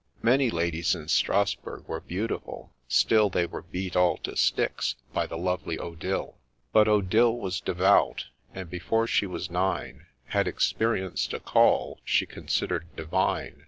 Many 0.23 0.49
ladies 0.49 0.95
in 0.95 1.09
Strasburg 1.09 1.87
were 1.87 1.99
beautiful, 1.99 2.71
still 2.87 3.29
They 3.29 3.45
were 3.45 3.61
beat 3.61 3.95
all 3.95 4.17
to 4.23 4.35
sticks 4.35 4.95
by 5.13 5.27
the 5.27 5.37
lovely 5.37 5.77
Odille. 5.77 6.39
But 6.73 6.87
Odille 6.87 7.37
was 7.37 7.61
devout, 7.61 8.25
and, 8.51 8.67
before 8.67 9.05
she 9.05 9.27
was 9.27 9.51
nine, 9.51 10.07
Had' 10.25 10.47
experienced 10.47 11.33
a 11.33 11.39
call' 11.39 11.99
she 12.03 12.25
consider'd 12.25 12.95
divine. 12.95 13.57